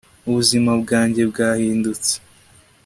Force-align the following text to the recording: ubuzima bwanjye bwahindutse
ubuzima 0.27 0.71
bwanjye 0.81 1.21
bwahindutse 1.31 2.13